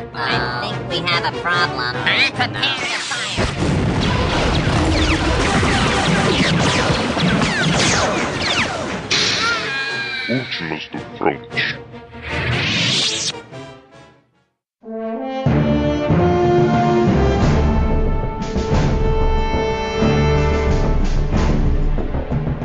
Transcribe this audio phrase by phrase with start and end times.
[0.00, 1.92] I think we have a problem.
[2.04, 3.48] Prepare to fire.
[10.30, 11.48] Últimas do Front.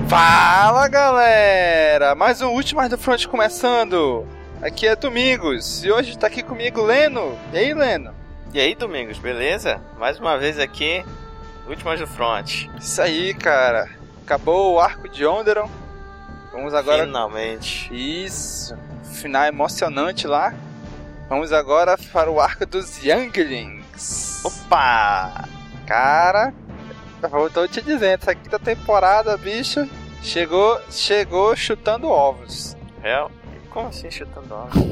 [0.07, 2.13] Fala galera!
[2.13, 4.27] Mais um Últimas do Front começando!
[4.64, 7.38] Aqui é Domingos e hoje tá aqui comigo Leno.
[7.52, 8.16] E aí, Leno?
[8.54, 9.81] E aí, Domingos, beleza?
[9.99, 11.04] Mais uma vez aqui,
[11.67, 12.70] Últimas do Front.
[12.80, 13.90] Isso aí, cara.
[14.23, 15.70] Acabou o arco de Onderon.
[16.54, 17.04] Vamos agora.
[17.05, 17.94] Finalmente.
[17.94, 18.73] Isso.
[19.04, 20.55] Final emocionante lá.
[21.27, 24.45] Vamos agora para o arco dos Younglings.
[24.45, 25.43] Opa!
[25.85, 26.54] Cara,
[27.21, 29.85] eu tô te dizendo, essa quinta temporada, bicho,
[30.21, 32.77] chegou, chegou chutando ovos.
[33.02, 33.30] Real?
[33.73, 34.76] Como assim chutando ovos?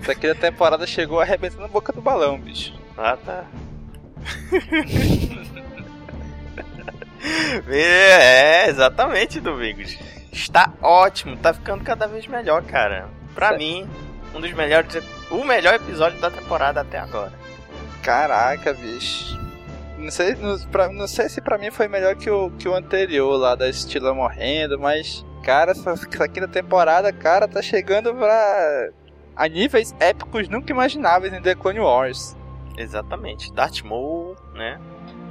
[0.00, 2.72] Essa quinta temporada chegou arrebentando a boca do balão, bicho.
[2.96, 3.44] Ah, tá.
[7.68, 9.96] é, exatamente, Domingos.
[10.32, 13.08] Está ótimo, tá ficando cada vez melhor, cara.
[13.34, 13.88] Pra mim,
[14.34, 15.02] um dos melhores.
[15.30, 17.32] O melhor episódio da temporada até agora.
[18.02, 19.36] Caraca, bicho.
[19.98, 22.74] Não sei, não, pra- não sei se pra mim foi melhor que o, que o
[22.74, 28.90] anterior lá da Estila morrendo, mas, cara, essa, essa quinta temporada, cara, tá chegando pra.
[29.36, 32.36] a níveis épicos nunca imagináveis em The Clone Wars.
[32.76, 33.52] Exatamente.
[33.52, 34.80] Darth Maul, né?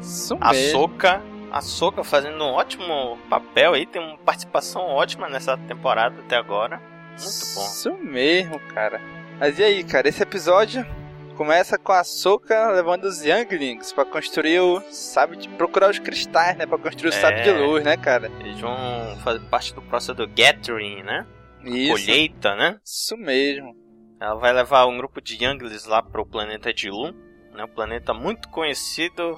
[0.02, 0.54] Isso A.
[0.54, 1.22] Soca,
[1.52, 6.78] a Soca fazendo um ótimo papel aí, tem uma participação ótima nessa temporada até agora.
[6.78, 7.66] Muito bom.
[7.66, 9.02] Isso mesmo, cara.
[9.38, 10.86] Mas e aí, cara, esse episódio
[11.36, 16.58] começa com a Soka levando os Younglings pra construir o sabe de procurar os cristais,
[16.58, 17.20] né, Pra construir o É.
[17.20, 18.32] sábio de luz, né, cara?
[18.40, 18.76] Eles vão
[19.24, 21.26] fazer parte do processo do Gathering, né?
[21.64, 21.92] Isso.
[21.92, 22.80] Colheita, né?
[22.86, 23.76] Isso mesmo.
[24.20, 27.12] Ela vai levar um grupo de Younglings lá pro planeta Dilum,
[27.54, 27.64] né?
[27.64, 29.38] Um planeta muito conhecido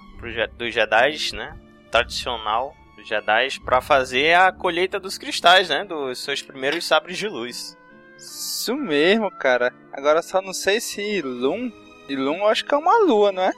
[0.58, 1.58] dos Jedi, né?
[1.90, 5.84] Tradicional dos Jedi, pra fazer a colheita dos cristais, né?
[5.86, 7.78] Dos seus primeiros sabres de luz.
[8.18, 9.72] Isso mesmo, cara.
[9.94, 11.72] Agora só não sei se Ilum.
[12.10, 13.54] Ilum eu acho que é uma lua, não é?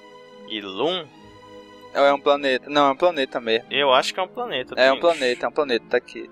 [0.47, 1.05] E Lum,
[1.95, 2.69] Ou é um planeta?
[2.69, 3.67] Não, é um planeta mesmo.
[3.69, 4.73] eu acho que é um planeta.
[4.75, 5.17] É um Domingos.
[5.17, 6.29] planeta, é um planeta, tá aqui.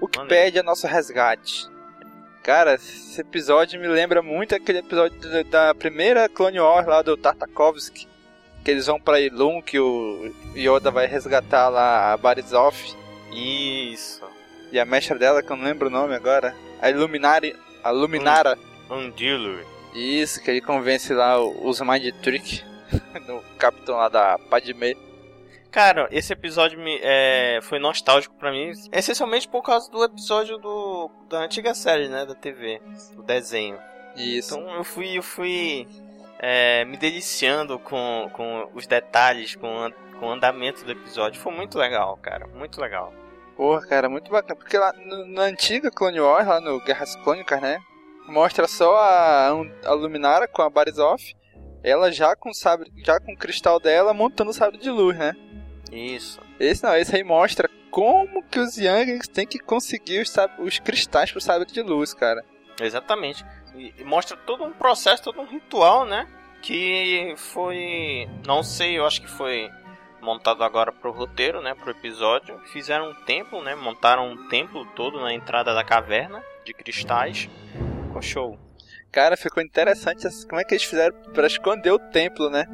[0.00, 0.34] O que Planeta.
[0.34, 1.68] pede é nosso resgate.
[2.42, 8.08] Cara, esse episódio me lembra muito aquele episódio da, primeira Clone Wars lá do Tartakovsky.
[8.64, 12.76] Que eles vão pra Ilum, que o Yoda vai resgatar lá a Barizov.
[13.32, 14.22] Isso.
[14.72, 16.54] E a mestra dela, que eu não lembro o nome agora.
[16.80, 17.54] A Illuminari.
[17.84, 18.58] A Luminara.
[18.90, 19.64] Undiller.
[19.94, 22.62] Isso, que ele convence lá o- os Mind Trick
[23.26, 24.96] no capitão lá da Padme.
[25.70, 31.08] Cara, esse episódio me, é, foi nostálgico pra mim, essencialmente por causa do episódio do,
[31.28, 32.80] da antiga série, né, da TV,
[33.16, 33.78] o desenho.
[34.16, 34.54] Isso.
[34.58, 35.86] Então eu fui, eu fui
[36.40, 41.40] é, me deliciando com, com os detalhes, com, com o andamento do episódio.
[41.40, 43.14] Foi muito legal, cara, muito legal.
[43.56, 44.56] Porra, cara, muito bacana.
[44.56, 47.80] Porque lá no- na antiga Clone Wars, lá no Guerras Clônicas, né?
[48.30, 49.48] Mostra só a,
[49.84, 51.20] a Luminara com a Barizov.
[51.82, 55.16] Ela já com o sabre, já com o cristal dela montando o sabre de luz,
[55.18, 55.34] né?
[55.90, 56.40] Isso.
[56.58, 61.32] Esse não, esse aí mostra como que os Younglings têm que conseguir os, os cristais
[61.32, 62.44] pro sabre de luz, cara.
[62.80, 63.44] Exatamente.
[63.74, 66.26] E, e mostra todo um processo, todo um ritual, né?
[66.62, 68.28] Que foi.
[68.46, 69.70] Não sei, eu acho que foi
[70.20, 71.74] montado agora pro roteiro, né?
[71.74, 72.60] Pro episódio.
[72.66, 73.74] Fizeram um templo, né?
[73.74, 77.48] Montaram um templo todo na entrada da caverna de cristais.
[78.22, 78.58] Show.
[79.12, 82.64] Cara, ficou interessante como é que eles fizeram pra esconder o templo, né?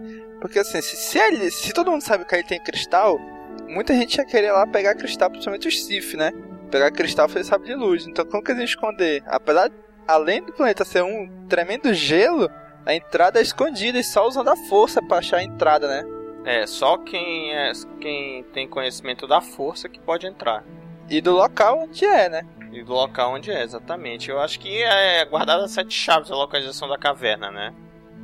[0.40, 3.18] Porque assim, se, se, ele, se todo mundo sabe que ele tem cristal,
[3.66, 6.32] muita gente ia querer lá pegar cristal, principalmente os Sith, né?
[6.70, 8.06] Pegar cristal e fazer sabre de luz.
[8.06, 9.22] Então como que eles iam esconder?
[9.26, 9.70] Apesar,
[10.06, 12.50] além do planeta ser um tremendo gelo,
[12.84, 16.04] a entrada é escondida e só usando a força pra achar a entrada, né?
[16.44, 20.62] É, só quem, é, quem tem conhecimento da força que pode entrar.
[21.08, 22.46] E do local onde é, né?
[22.72, 24.30] E do local onde é, exatamente.
[24.30, 27.74] Eu acho que é guardada as sete chaves a localização da caverna, né?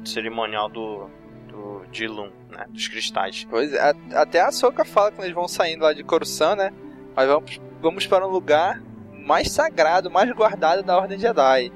[0.04, 1.08] Cerimonial do,
[1.48, 2.66] do Dilum, né?
[2.68, 3.46] Dos cristais.
[3.48, 6.72] Pois é, até a Soka fala quando eles vão saindo lá de Coruscant, né?
[7.14, 8.80] Mas vamos, vamos para um lugar
[9.12, 11.72] mais sagrado, mais guardado da Ordem Jedi.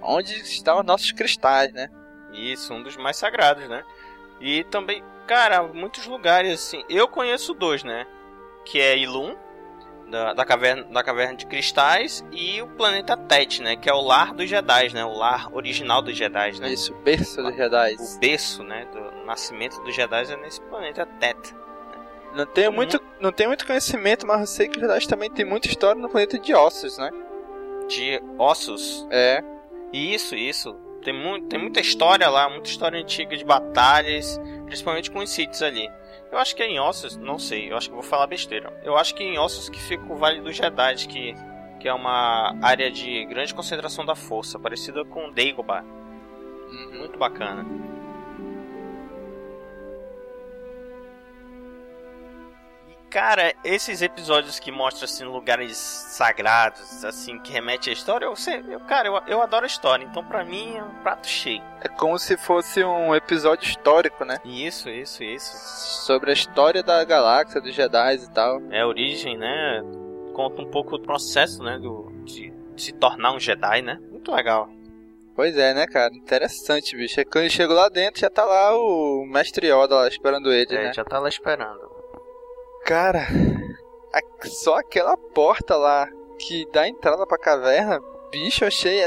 [0.00, 1.88] Onde estão os nossos cristais, né?
[2.32, 3.82] Isso, um dos mais sagrados, né?
[4.40, 6.84] E também, cara, muitos lugares assim.
[6.88, 8.06] Eu conheço dois, né?
[8.64, 9.34] Que é Ilum,
[10.08, 13.76] da, da, caverna, da caverna de cristais, e o planeta Tet, né?
[13.76, 15.04] Que é o lar dos Jedi, né?
[15.04, 16.72] O lar original dos Jedi, né?
[16.72, 17.94] Isso, berço dos Jedi.
[17.94, 18.86] O berço, né?
[18.92, 21.54] Do nascimento dos Jedi é nesse planeta Tet.
[22.34, 25.44] Não tenho, muito, não tenho muito conhecimento, mas eu sei que os Jedi também tem
[25.44, 27.10] muita história no planeta de ossos, né?
[27.88, 29.06] De ossos.
[29.10, 29.42] É.
[29.92, 30.76] Isso, isso.
[31.02, 35.62] Tem, mu tem muita história lá, muita história antiga de batalhas, principalmente com os sítios
[35.62, 35.88] ali.
[36.36, 38.70] Eu acho que é em Ossos, não sei, eu acho que vou falar besteira.
[38.84, 41.34] Eu acho que é em Ossos que fica o Vale dos Jedi, que,
[41.80, 45.82] que é uma área de grande concentração da força, parecida com Dagobah.
[46.92, 47.64] Muito bacana.
[53.16, 58.62] Cara, esses episódios que mostram assim lugares sagrados, assim que remete à história, eu sei,
[58.68, 61.62] eu, cara, eu, eu adoro a história, então pra mim é um prato cheio.
[61.80, 64.36] É como se fosse um episódio histórico, né?
[64.44, 65.56] Isso, isso, isso.
[66.04, 68.60] Sobre a história da galáxia, dos Jedi e tal.
[68.70, 69.82] É a origem, né?
[70.34, 73.98] Conta um pouco do processo, né, do de, de se tornar um Jedi, né?
[74.10, 74.68] Muito legal.
[75.34, 76.14] Pois é, né, cara?
[76.14, 77.18] Interessante, bicho.
[77.18, 80.76] É quando ele chegou lá dentro, já tá lá o Mestre Yoda lá esperando ele,
[80.76, 80.92] É, né?
[80.92, 81.95] já tá lá esperando.
[82.86, 83.26] Cara,
[84.14, 87.98] a- só aquela porta lá que dá entrada pra caverna,
[88.30, 89.00] bicho, eu achei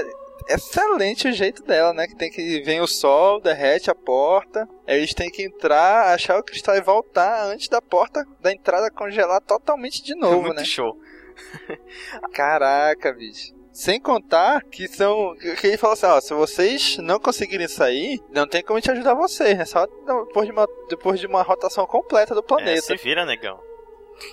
[0.50, 2.08] excelente o jeito dela, né?
[2.08, 6.40] Que tem que vem o sol, derrete a porta, aí eles têm que entrar, achar
[6.40, 10.66] o cristal e voltar antes da porta da entrada congelar totalmente de novo, Muito né?
[10.66, 10.98] show.
[12.34, 13.54] Caraca, bicho.
[13.72, 15.36] Sem contar que são.
[15.62, 19.14] Que ele falou assim: ó, se vocês não conseguirem sair, não tem como te ajudar
[19.14, 19.64] vocês, né?
[19.64, 22.82] Só depois de uma, depois de uma rotação completa do É, planeta.
[22.82, 23.58] se vira, negão.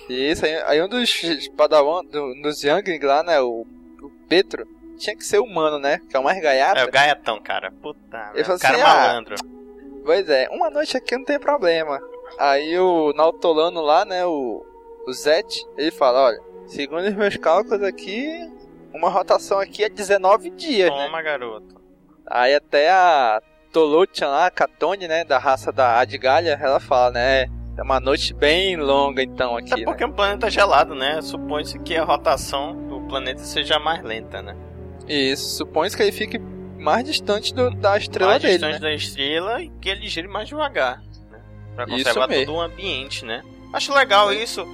[0.09, 3.39] Isso, aí, aí um dos Padawan, do, dos Youngling lá, né?
[3.41, 3.65] O,
[4.01, 4.67] o Petro,
[4.97, 6.01] tinha que ser humano, né?
[6.09, 6.79] Que é o mais gaiato.
[6.79, 7.71] É o gaiatão, cara.
[7.81, 9.35] Puta, Ele falou cara assim, ah, malandro.
[10.03, 11.99] Pois é, uma noite aqui não tem problema.
[12.39, 14.25] Aí o Nautolano lá, né?
[14.25, 14.65] O,
[15.05, 18.49] o Zet, ele fala: olha, segundo os meus cálculos aqui,
[18.93, 21.05] uma rotação aqui é 19 dias, né?
[21.05, 21.77] Toma, garoto.
[22.25, 23.41] Aí até a
[23.71, 28.33] Tolutian lá, a Katone, né, da raça da Adgalha, ela fala, né, é uma noite
[28.33, 31.21] bem longa então aqui, Até porque é um planeta gelado, né?
[31.21, 34.53] Supõe-se que a rotação do planeta seja mais lenta, né?
[34.53, 34.59] né?
[35.07, 38.79] Isso, supõe que ele fique mais distante do- da estrela mais dele, distante né?
[38.79, 41.01] da estrela e que ele gire mais devagar,
[41.31, 41.39] né?
[41.75, 43.43] Pra conservar todo o ambiente, né?
[43.71, 44.65] Acho legal isso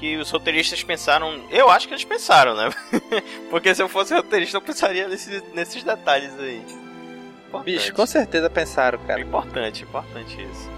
[0.00, 1.40] que os roteiristas pensaram.
[1.50, 2.70] Eu acho que eles pensaram, né?
[3.50, 6.62] Porque se eu fosse roteirista, eu pensaria nesses, nesses detalhes aí.
[7.48, 7.64] Importante.
[7.64, 9.20] Bicho, com certeza pensaram, cara.
[9.20, 10.70] Importante, importante isso.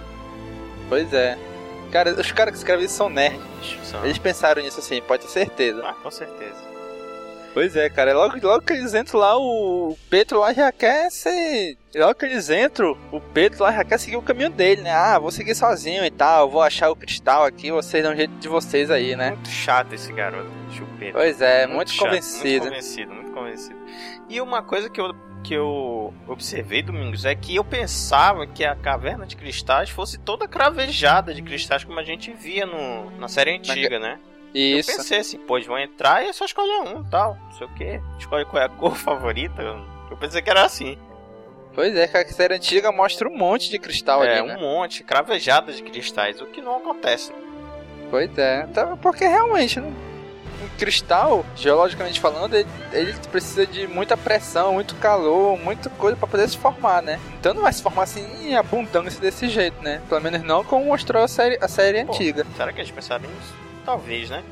[0.88, 1.36] Pois é.
[1.90, 3.40] Cara, os caras que escrevem isso são nerds.
[3.84, 5.82] São- Eles pensaram nisso assim, pode ter certeza.
[5.84, 6.70] Ah, com certeza.
[7.52, 8.14] Pois é, cara.
[8.14, 11.76] Logo, logo que eles entram lá, o Pedro lá já quer ser.
[11.96, 14.92] Logo que eles entram, o Pedro lá já quer seguir o caminho dele, né?
[14.92, 18.32] Ah, vou seguir sozinho e tal, vou achar o cristal aqui, vocês dão um jeito
[18.34, 19.31] de vocês aí, né?
[19.32, 21.19] Muito chato esse garoto, chupeta.
[21.19, 22.66] Pois é, muito, chato, convencido.
[22.66, 23.76] Muito convencido, muito convencido.
[24.28, 28.75] E uma coisa que eu, que eu observei, Domingos, é que eu pensava que a
[28.75, 33.56] caverna de cristais fosse toda cravejada de cristais, como a gente via no, na série
[33.56, 34.19] antiga, né?
[34.54, 34.90] Isso.
[34.90, 37.75] Eu pensei assim, eles vão entrar e é só escolher um tal, não sei o
[37.75, 38.00] que.
[38.19, 39.62] Escolhe qual é a cor favorita.
[40.10, 40.98] Eu, pensei que era assim.
[41.72, 44.56] Pois é, que a série antiga mostra um monte de cristal é, ali, um né?
[44.56, 47.32] monte, cravejada de cristais, o que não acontece.
[48.10, 48.66] Pois é.
[48.69, 49.92] Então, porque realmente, né?
[50.78, 56.49] Cristal, geologicamente falando, ele, ele precisa de muita pressão, muito calor, muita coisa pra poder
[56.49, 57.19] se formar, né?
[57.38, 60.00] Então não vai se formar assim em abundância desse jeito, né?
[60.08, 62.12] Pelo menos não como mostrou a série, a série Pô.
[62.12, 62.46] antiga.
[62.56, 63.55] Será que eles pensaram nisso?
[63.84, 64.43] Talvez, né?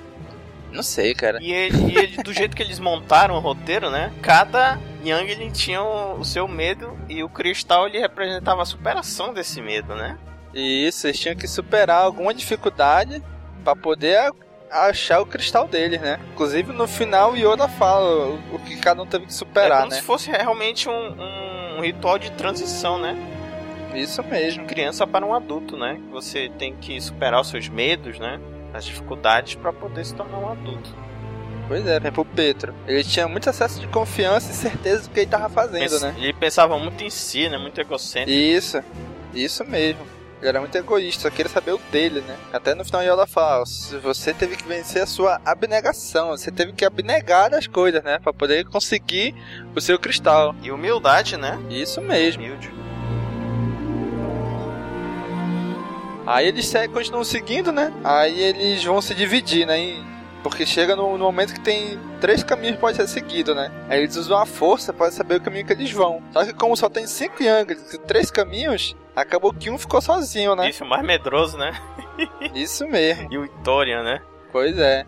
[0.71, 1.39] Não sei, cara.
[1.41, 4.13] E, ele, e ele- do jeito que eles montaram o roteiro, né?
[4.21, 9.33] Cada Yang ele tinha o, o seu medo e o cristal ele representava a superação
[9.33, 10.19] desse medo, né?
[10.53, 13.23] E isso, eles tinham que superar alguma dificuldade
[13.65, 14.31] pra poder
[14.71, 16.19] achar o cristal deles, né?
[16.33, 19.79] Inclusive no final o Yoda fala o, o que cada um teve que é superar,
[19.81, 19.97] como né?
[19.97, 23.17] se fosse realmente um, um ritual de transição, né?
[23.95, 24.67] Isso De mesmo.
[24.67, 25.99] criança para um adulto, né?
[26.11, 28.39] Você tem que superar os seus medos, né?
[28.75, 30.95] As dificuldades para poder se tornar um adulto.
[31.67, 32.75] Pois é, por exemplo, o Petro.
[32.87, 36.15] Ele tinha muito excesso de confiança e certeza do que ele tava fazendo, Pens- né?
[36.19, 37.59] Ele pensava muito em si, né?
[37.59, 38.39] Muito egocêntrico.
[38.39, 38.83] Isso,
[39.35, 40.01] isso mesmo.
[40.41, 42.37] Ele era muito egoísta, só queria saber o dele, né?
[42.53, 43.65] Até no final Yoda fala,
[44.03, 48.21] você teve que vencer a sua abnegação, você teve que abnegar das coisas, né?
[48.21, 49.35] Pra poder conseguir
[49.75, 50.55] o seu cristal.
[50.63, 51.59] E humildade, né?
[51.69, 52.45] Isso mesmo.
[52.45, 52.71] Humilde.
[56.25, 57.91] Aí eles continuam seguindo, né?
[58.05, 60.05] Aí eles vão se dividir, né?
[60.43, 63.73] Porque chega no, no momento que tem três caminhos que pode ser seguido, né?
[63.89, 66.23] Aí eles usam a força para saber o caminho que eles vão.
[66.33, 70.55] Só que como só tem cinco Younglings e três caminhos, acabou que um ficou sozinho,
[70.57, 70.69] né?
[70.71, 71.73] Isso, mais medroso, né?
[72.55, 73.29] Isso mesmo.
[73.33, 74.21] E o Ithorian, né?
[74.53, 75.05] Pois é.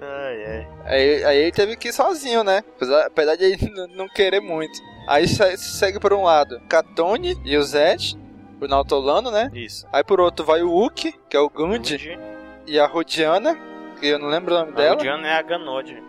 [0.00, 0.68] Ai, ai.
[0.84, 2.62] Aí, aí ele teve que ir sozinho, né?
[2.76, 4.78] Apesar, apesar de ele não querer muito.
[5.08, 8.16] Aí se- segue por um lado Katone e o Zed,
[8.60, 9.50] o Nautolano, né?
[9.52, 9.86] Isso.
[9.92, 12.18] Aí por outro vai o Uki, que é o Gundhi, Rude.
[12.66, 13.58] e a Rodiana,
[13.98, 14.94] que eu não lembro o nome A dela.
[14.96, 16.00] Rudiana é a Ganode.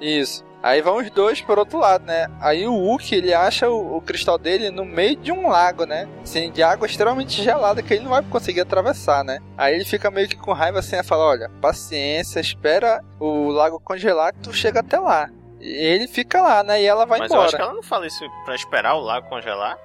[0.00, 0.44] Isso.
[0.64, 2.26] Aí vão os dois por outro lado, né?
[2.40, 6.08] Aí o Wookie, ele acha o, o, cristal dele no meio de um lago, né?
[6.22, 9.40] Assim, de água extremamente gelada que ele não vai conseguir atravessar, né?
[9.58, 13.78] Aí ele fica meio que com raiva assim, e fala, olha, paciência, espera o lago
[13.78, 15.28] congelar que tu chega até lá.
[15.60, 16.80] E ele fica lá, né?
[16.80, 17.42] E ela vai Mas embora.
[17.42, 19.76] eu acho que ela não fala isso pra esperar o lago congelar.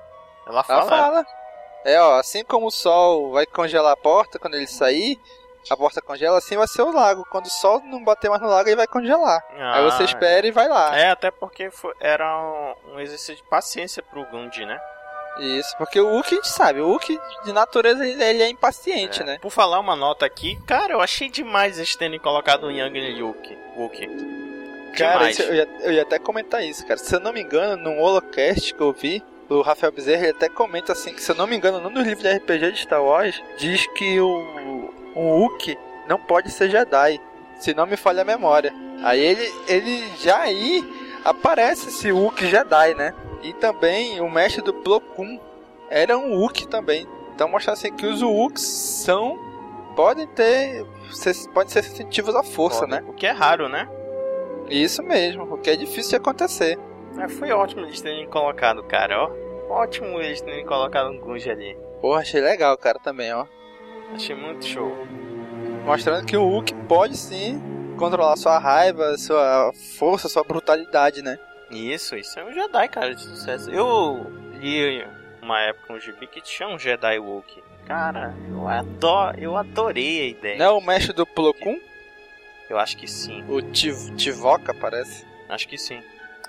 [0.48, 0.80] Ela fala.
[0.80, 1.26] Ela fala.
[1.84, 5.20] É, ó, assim como o sol vai congelar a porta quando ele sair,
[5.70, 7.25] a porta congela, assim vai ser o lago.
[7.32, 9.44] Quando o sol não bater mais no lago, ele vai congelar.
[9.58, 10.98] Ah, Aí você espera e vai lá.
[10.98, 14.80] É, até porque foi- era um, um exercício de paciência pro Gundi, né?
[15.39, 19.22] Isso, porque o Wookie a gente sabe, o Wookie de natureza ele, ele é impaciente,
[19.22, 19.25] É.
[19.25, 19.38] né?
[19.42, 23.20] Por falar uma nota aqui, cara, eu achei demais eles terem colocado o Yang e
[23.20, 23.58] Yuki.
[23.78, 24.08] Wookie.
[24.98, 25.39] Cara, Demais.
[25.39, 26.98] isso- eu, ia, eu ia até comentar isso, cara.
[27.00, 30.50] Se eu não me engano, num holocast que eu vi, o Rafael Bezerra ele até
[30.50, 33.01] comenta assim, que se eu não me engano, num dos livros de RPG de Star
[33.01, 34.79] Wars, diz que o,
[35.16, 37.20] o Wookie não pode ser Jedi,
[37.60, 38.74] se não me falha a memória.
[39.04, 40.84] Aí ele, ele já aí
[41.24, 43.13] aparece esse Wookie Jedi, né?
[43.44, 45.39] E também o mestre do Plo Koon
[45.89, 47.08] era um Wookie também.
[47.34, 49.38] Então mostra assim que os Wooks são
[49.96, 50.86] podem ter
[51.54, 53.01] podem ser sensitivos à força, Foda.
[53.01, 53.08] né?
[53.08, 53.89] O que é raro, né?
[54.70, 56.78] Isso mesmo, o que é difícil de acontecer.
[57.18, 59.32] É, foi ótimo eles terem colocado, cara, ó.
[59.70, 61.78] Ótimo eles terem colocado um Gunji ali.
[62.01, 63.46] Porra, achei legal, cara, também, ó.
[64.13, 65.08] Achei muito show.
[65.86, 67.62] Mostrando que o Hulk pode sim
[67.98, 71.38] controlar sua raiva, sua força, sua brutalidade, né?
[71.70, 73.70] Isso, isso é um Jedi, cara, de sucesso.
[73.70, 75.06] Eu li
[75.42, 77.63] uma época um gibi que tinha um Jedi Wookiee.
[77.86, 80.58] Cara, eu adoro, eu adorei a ideia.
[80.58, 81.80] Não é o mestre do Plo Koon?
[82.70, 85.25] Eu acho que sim, O Tiv Tivoca, parece.
[85.50, 86.01] acho que sim.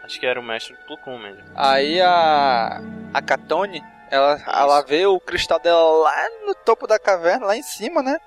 [0.02, 1.42] Acho que era o mestre do Plukun mesmo.
[1.54, 2.80] Aí a.
[3.14, 7.62] A Katone, ela, ela vê o cristal dela lá no topo da caverna, lá em
[7.62, 8.18] cima, né?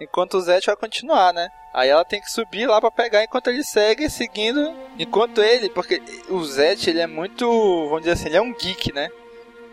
[0.00, 1.48] Enquanto o Zet vai continuar, né?
[1.72, 4.74] Aí ela tem que subir lá pra pegar enquanto ele segue seguindo.
[4.98, 7.46] Enquanto ele, porque o Zet ele é muito,
[7.88, 9.08] vamos dizer assim, ele é um geek, né?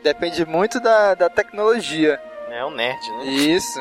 [0.03, 2.21] Depende muito da, da tecnologia.
[2.49, 3.25] É o nerd, né?
[3.25, 3.79] Isso,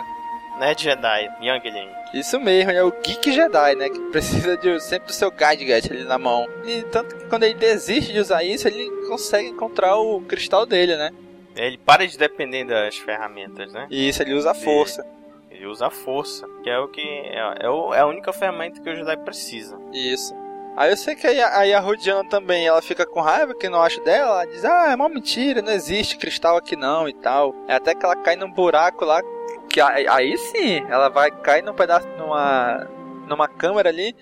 [0.59, 1.89] Nerd Jedi, Youngling.
[2.13, 3.89] isso mesmo, ele é o Geek Jedi, né?
[3.89, 6.47] Que precisa de, sempre do seu Gadget ali na mão.
[6.65, 10.97] E tanto que quando ele desiste de usar isso, ele consegue encontrar o cristal dele,
[10.97, 11.13] né?
[11.59, 13.87] Ele para de depender das ferramentas, né?
[13.91, 15.05] E isso ele usa a força.
[15.51, 18.89] Ele usa a força, que é o que é, é, é a única ferramenta que
[18.89, 19.77] o Jedi precisa.
[19.93, 20.35] Isso.
[20.77, 24.01] Aí eu sei que aí a, a também, ela fica com raiva que não acha
[24.03, 27.53] dela, ela diz, ah, é uma mentira, não existe cristal aqui não e tal.
[27.67, 29.21] É até que ela cai num buraco lá,
[29.69, 32.87] que aí, aí sim, ela vai cair num pedaço, numa,
[33.27, 34.15] numa câmera ali,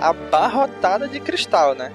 [0.00, 1.92] abarrotada de cristal, né?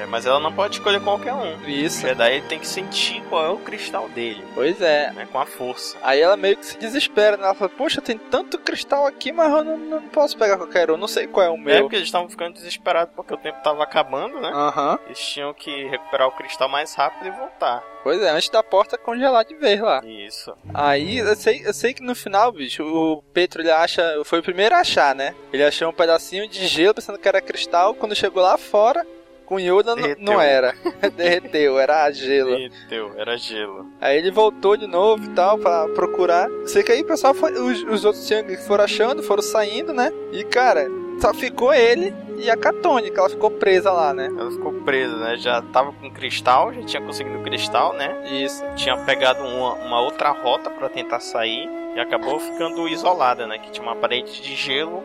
[0.00, 1.66] É, mas ela não pode escolher qualquer um.
[1.68, 5.10] Isso, Jedi tem que sentir qual é o cristal dele, pois é.
[5.12, 5.26] né?
[5.30, 5.96] Com a força.
[6.02, 7.44] Aí ela meio que se desespera, né?
[7.44, 10.96] Ela fala, poxa, tem tanto cristal aqui, mas eu não, não posso pegar qualquer um,
[10.96, 11.80] não sei qual é o É meu.
[11.82, 14.50] porque eles estavam ficando desesperados porque o tempo tava acabando, né?
[14.52, 14.98] Aham.
[15.06, 17.82] Eles tinham que recuperar o cristal mais rápido e voltar.
[18.02, 20.00] Pois é, antes da porta congelar de vez lá.
[20.04, 20.52] Isso.
[20.72, 24.02] Aí eu sei, eu sei que no final, bicho, o Petro ele acha.
[24.24, 25.34] Foi o primeiro a achar, né?
[25.52, 27.94] Ele achou um pedacinho de gelo pensando que era cristal.
[27.94, 29.04] Quando chegou lá fora,
[29.46, 30.24] com Yoda Derreteu.
[30.24, 30.74] não era.
[31.16, 32.50] Derreteu, era gelo.
[32.54, 32.74] Eita,
[33.16, 33.86] era gelo.
[34.00, 36.48] Aí ele voltou de novo e tal pra procurar.
[36.66, 37.52] Sei que aí o pessoal foi.
[37.52, 40.12] Os, os outros Yang foram achando, foram saindo, né?
[40.32, 40.88] E cara,
[41.20, 44.26] só ficou ele e a Katone, que ela ficou presa lá, né?
[44.26, 45.36] Ela ficou presa, né?
[45.36, 48.14] Já tava com cristal, já tinha conseguido o cristal, né?
[48.30, 48.62] Isso.
[48.74, 53.58] Tinha pegado uma, uma outra rota pra tentar sair e acabou ficando isolada, né?
[53.58, 55.02] Que tinha uma parede de gelo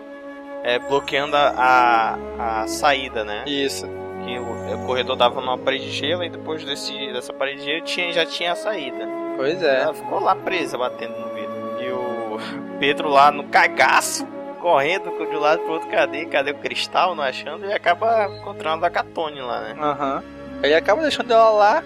[0.64, 3.44] é, bloqueando a, a, a saída, né?
[3.48, 4.01] Isso.
[4.26, 7.66] Que o, o corredor dava numa parede de gelo e depois desse, dessa parede de
[7.66, 9.08] gelo tinha, já tinha a saída.
[9.36, 9.82] Pois é.
[9.82, 11.82] Ela ficou lá presa, batendo no vidro.
[11.82, 12.38] E o
[12.80, 14.28] Pedro lá no cagaço,
[14.62, 16.26] correndo de um lado pro outro, cadê?
[16.26, 17.16] Cadê o cristal?
[17.16, 19.76] Não achando, e acaba encontrando a Catone lá, né?
[19.80, 20.24] Aham.
[20.64, 21.84] Ele acaba deixando ela lá,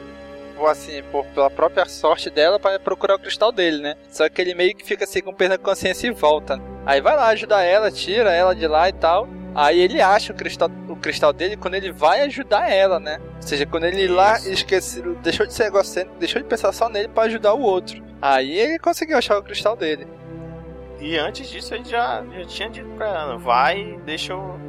[0.70, 3.96] assim, por, pela própria sorte dela, para procurar o cristal dele, né?
[4.10, 6.60] Só que ele meio que fica assim com peso na consciência e volta.
[6.86, 9.28] Aí vai lá ajudar ela, tira ela de lá e tal.
[9.56, 13.20] Aí ele acha o cristal, o cristal dele quando ele vai ajudar ela, né?
[13.38, 14.52] Ou seja, quando ele ir lá Isso.
[14.52, 18.04] esquece, deixou de ser egocêntrico, deixou de pensar só nele para ajudar o outro.
[18.22, 20.06] Aí ele conseguiu achar o cristal dele.
[21.00, 24.60] E antes disso ele já, já tinha dito pra ela, vai, deixa eu.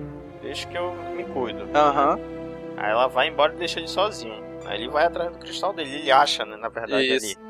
[0.40, 1.68] Deixa que eu me cuido.
[1.74, 2.18] Aham.
[2.76, 4.44] Aí ela vai embora e deixa ele sozinho.
[4.66, 5.96] Aí ele vai atrás do cristal dele.
[5.96, 7.26] Ele acha, né, na verdade, Isso.
[7.38, 7.45] ali.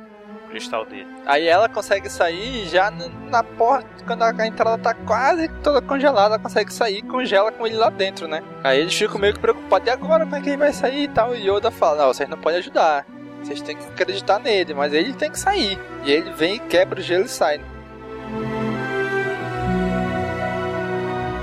[0.47, 1.07] Cristal dele.
[1.27, 6.39] Aí ela consegue sair já na porta, quando a entrada tá quase toda congelada, ela
[6.39, 8.43] consegue sair e congela com ele lá dentro, né?
[8.65, 11.09] Aí eles ficam meio que preocupados, e agora como é que ele vai sair e
[11.09, 11.35] tal?
[11.35, 13.07] E Yoda fala, não, vocês não podem ajudar,
[13.43, 15.79] vocês têm que acreditar nele, mas ele tem que sair.
[16.05, 17.61] E ele vem e quebra o gelo e sai.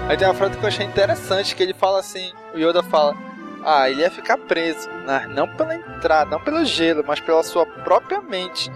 [0.10, 3.16] Aí tem uma frase que eu achei interessante, que ele fala assim, o Yoda fala,
[3.66, 4.90] ah, ele ia ficar preso.
[5.06, 5.28] Né?
[5.34, 8.70] Não pela entrada, não pelo gelo, mas pela sua própria mente.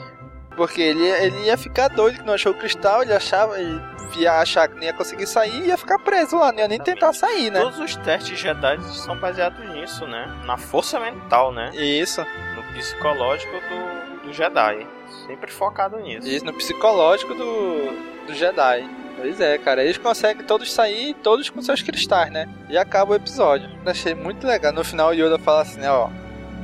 [0.57, 3.79] Porque ele, ele ia ficar doido que não achou o cristal, ele achava, ele
[4.17, 6.79] ia achar que não ia conseguir sair e ia ficar preso lá, não ia nem
[6.79, 7.61] tentar sair, né?
[7.61, 10.35] Todos os testes Jedi são baseados nisso, né?
[10.45, 11.69] Na força mental, né?
[11.75, 12.25] Isso.
[12.55, 14.87] No psicológico do, do Jedi.
[15.27, 16.27] Sempre focado nisso.
[16.27, 18.89] Isso, no psicológico do, do Jedi.
[19.15, 22.49] Pois é, cara, eles conseguem todos sair, todos com seus cristais, né?
[22.67, 23.69] E acaba o episódio.
[23.85, 24.73] Achei muito legal.
[24.73, 26.09] No final, o Yoda fala assim, né, ó.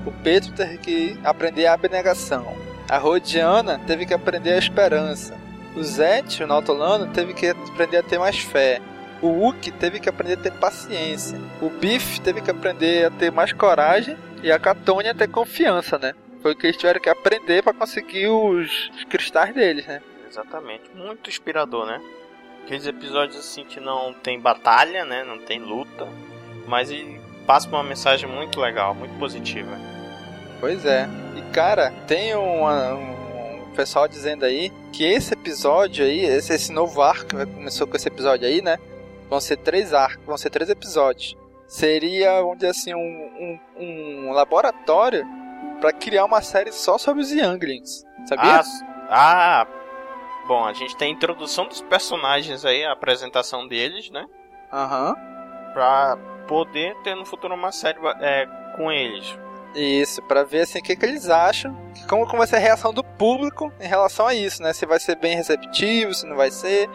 [0.05, 2.72] O Pedro teve que aprender a abnegação.
[2.93, 5.35] A Rodiana teve que aprender a esperança.
[5.75, 8.79] O Zet, o Nautolano, teve que aprender a ter mais fé.
[9.19, 11.41] O Wookie teve que aprender a ter paciência.
[11.59, 14.15] O Biff teve que aprender a ter mais coragem.
[14.43, 16.13] E a Catônia a ter confiança, né?
[16.39, 19.99] Foi o que eles tiveram que aprender para conseguir os, os cristais deles, né?
[20.29, 20.91] Exatamente.
[20.93, 21.99] Muito inspirador, né?
[22.63, 25.23] Aqueles episódios assim que não tem batalha, né?
[25.23, 26.07] Não tem luta.
[26.67, 29.79] Mas ele passa uma mensagem muito legal, muito positiva.
[30.63, 31.09] Pois é.
[31.35, 37.01] E cara, tem uma, um pessoal dizendo aí que esse episódio aí, esse, esse novo
[37.01, 38.77] arco que começou com esse episódio aí, né?
[39.29, 41.35] Vão ser três arcos, vão ser três episódios.
[41.67, 45.27] Seria, vamos dizer assim, um, um, um laboratório
[45.81, 48.05] para criar uma série só sobre os Younglings.
[48.25, 48.61] Sabia?
[49.09, 49.67] Ah, ah,
[50.47, 54.25] bom, a gente tem a introdução dos personagens aí, a apresentação deles, né?
[54.71, 55.09] Aham.
[55.09, 55.73] Uhum.
[55.73, 56.17] Pra
[56.47, 59.37] poder ter no futuro uma série é, com eles.
[59.75, 61.75] Isso, para ver assim o que, que eles acham,
[62.07, 64.71] como, como vai ser a reação do público em relação a isso, né?
[64.73, 66.89] Se vai ser bem receptivo, se não vai ser.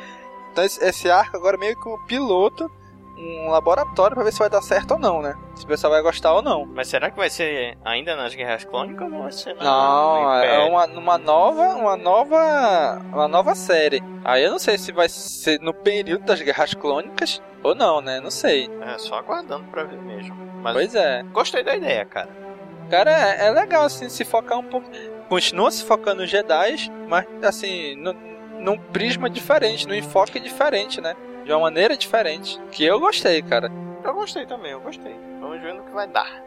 [0.52, 2.70] Então esse, esse arco agora é meio que o piloto,
[3.18, 5.34] um laboratório para ver se vai dar certo ou não, né?
[5.56, 6.64] Se o pessoal vai gostar ou não.
[6.66, 10.86] Mas será que vai ser ainda nas Guerras Clônicas ou vai ser Não, é uma,
[10.86, 14.02] uma nova, uma nova, uma nova série.
[14.24, 18.20] Aí eu não sei se vai ser no período das Guerras Clônicas ou não, né?
[18.20, 18.70] Não sei.
[18.82, 20.36] É, só aguardando para ver mesmo.
[20.62, 21.24] Mas pois é.
[21.32, 22.47] Gostei da ideia, cara.
[22.90, 24.88] Cara, é, é, legal, assim, se focar um pouco.
[25.28, 28.14] Continua se focando nos Jedi, mas, assim, no,
[28.58, 31.14] num prisma diferente, num enfoque diferente, né?
[31.44, 32.58] De uma maneira diferente.
[32.72, 33.70] Que eu gostei, cara.
[34.02, 35.14] Eu gostei também, eu gostei.
[35.40, 36.42] Vamos ver no que vai dar.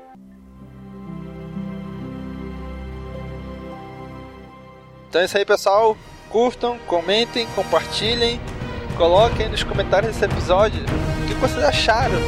[5.10, 5.98] Então é isso aí, pessoal.
[6.30, 8.40] Curtam, comentem, compartilhem.
[8.98, 12.20] Coloquem nos comentários desse episódio o que vocês acharam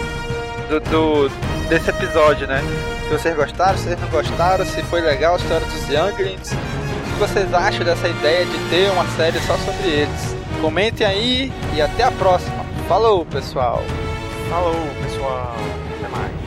[0.69, 1.30] do, do
[1.69, 2.60] desse episódio, né?
[3.13, 7.19] Vocês gostaram, se vocês não gostaram, se foi legal a história dos Younglings, o que
[7.19, 10.36] vocês acham dessa ideia de ter uma série só sobre eles?
[10.60, 12.65] Comentem aí e até a próxima.
[12.88, 13.84] Falou, pessoal!
[14.49, 15.56] Falou, pessoal!
[15.99, 16.42] Até mais!